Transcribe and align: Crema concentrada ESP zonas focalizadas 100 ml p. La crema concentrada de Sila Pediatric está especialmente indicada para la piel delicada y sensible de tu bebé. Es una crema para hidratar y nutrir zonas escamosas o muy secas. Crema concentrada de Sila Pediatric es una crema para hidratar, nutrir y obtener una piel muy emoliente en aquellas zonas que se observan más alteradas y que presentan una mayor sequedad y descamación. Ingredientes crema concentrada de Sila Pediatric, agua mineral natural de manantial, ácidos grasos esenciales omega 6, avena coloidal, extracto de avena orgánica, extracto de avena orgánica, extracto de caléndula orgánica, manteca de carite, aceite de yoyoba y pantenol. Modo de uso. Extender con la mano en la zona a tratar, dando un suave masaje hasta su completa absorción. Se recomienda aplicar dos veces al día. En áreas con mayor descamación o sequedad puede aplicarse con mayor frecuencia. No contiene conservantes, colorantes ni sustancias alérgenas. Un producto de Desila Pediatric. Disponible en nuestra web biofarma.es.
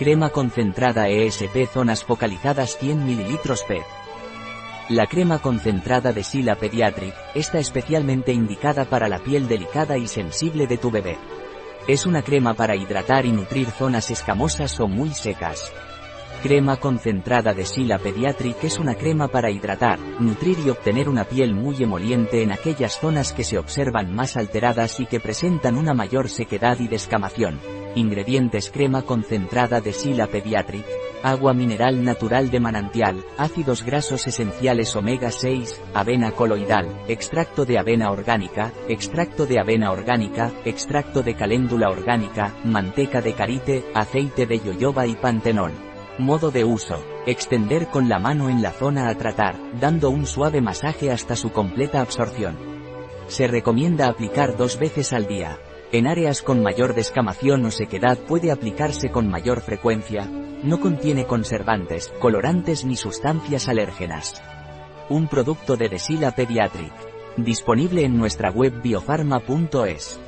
Crema 0.00 0.30
concentrada 0.30 1.10
ESP 1.10 1.66
zonas 1.70 2.04
focalizadas 2.04 2.78
100 2.78 3.04
ml 3.04 3.38
p. 3.68 3.82
La 4.88 5.06
crema 5.06 5.40
concentrada 5.40 6.14
de 6.14 6.24
Sila 6.24 6.54
Pediatric 6.54 7.12
está 7.34 7.58
especialmente 7.58 8.32
indicada 8.32 8.86
para 8.86 9.08
la 9.10 9.18
piel 9.18 9.46
delicada 9.46 9.98
y 9.98 10.08
sensible 10.08 10.66
de 10.66 10.78
tu 10.78 10.90
bebé. 10.90 11.18
Es 11.86 12.06
una 12.06 12.22
crema 12.22 12.54
para 12.54 12.76
hidratar 12.76 13.26
y 13.26 13.32
nutrir 13.32 13.70
zonas 13.72 14.10
escamosas 14.10 14.80
o 14.80 14.88
muy 14.88 15.10
secas. 15.10 15.70
Crema 16.42 16.78
concentrada 16.78 17.52
de 17.52 17.66
Sila 17.66 17.98
Pediatric 17.98 18.64
es 18.64 18.78
una 18.78 18.94
crema 18.94 19.28
para 19.28 19.50
hidratar, 19.50 19.98
nutrir 20.18 20.60
y 20.64 20.70
obtener 20.70 21.10
una 21.10 21.24
piel 21.24 21.54
muy 21.54 21.82
emoliente 21.82 22.42
en 22.42 22.52
aquellas 22.52 22.98
zonas 22.98 23.34
que 23.34 23.44
se 23.44 23.58
observan 23.58 24.14
más 24.14 24.38
alteradas 24.38 24.98
y 24.98 25.04
que 25.04 25.20
presentan 25.20 25.76
una 25.76 25.92
mayor 25.92 26.30
sequedad 26.30 26.78
y 26.80 26.88
descamación. 26.88 27.79
Ingredientes 27.94 28.70
crema 28.70 29.02
concentrada 29.02 29.80
de 29.80 29.92
Sila 29.92 30.28
Pediatric, 30.28 30.86
agua 31.22 31.52
mineral 31.52 32.04
natural 32.04 32.50
de 32.50 32.60
manantial, 32.60 33.24
ácidos 33.36 33.84
grasos 33.84 34.26
esenciales 34.26 34.94
omega 34.94 35.30
6, 35.30 35.80
avena 35.92 36.30
coloidal, 36.30 36.86
extracto 37.08 37.64
de 37.64 37.78
avena 37.78 38.10
orgánica, 38.10 38.72
extracto 38.88 39.44
de 39.46 39.58
avena 39.58 39.90
orgánica, 39.90 40.52
extracto 40.64 41.22
de 41.22 41.34
caléndula 41.34 41.90
orgánica, 41.90 42.54
manteca 42.64 43.20
de 43.20 43.34
carite, 43.34 43.84
aceite 43.94 44.46
de 44.46 44.60
yoyoba 44.60 45.06
y 45.06 45.16
pantenol. 45.16 45.72
Modo 46.18 46.50
de 46.50 46.64
uso. 46.64 47.02
Extender 47.26 47.88
con 47.88 48.08
la 48.08 48.18
mano 48.18 48.48
en 48.48 48.62
la 48.62 48.72
zona 48.72 49.08
a 49.08 49.14
tratar, 49.14 49.56
dando 49.78 50.10
un 50.10 50.26
suave 50.26 50.60
masaje 50.60 51.10
hasta 51.10 51.34
su 51.34 51.50
completa 51.50 52.00
absorción. 52.00 52.56
Se 53.26 53.46
recomienda 53.46 54.08
aplicar 54.08 54.56
dos 54.56 54.78
veces 54.78 55.12
al 55.12 55.26
día. 55.26 55.58
En 55.92 56.06
áreas 56.06 56.40
con 56.42 56.62
mayor 56.62 56.94
descamación 56.94 57.64
o 57.64 57.72
sequedad 57.72 58.16
puede 58.16 58.52
aplicarse 58.52 59.10
con 59.10 59.28
mayor 59.28 59.60
frecuencia. 59.60 60.24
No 60.62 60.78
contiene 60.78 61.26
conservantes, 61.26 62.12
colorantes 62.20 62.84
ni 62.84 62.96
sustancias 62.96 63.68
alérgenas. 63.68 64.40
Un 65.08 65.26
producto 65.26 65.76
de 65.76 65.88
Desila 65.88 66.30
Pediatric. 66.30 66.92
Disponible 67.36 68.04
en 68.04 68.16
nuestra 68.16 68.50
web 68.52 68.80
biofarma.es. 68.80 70.20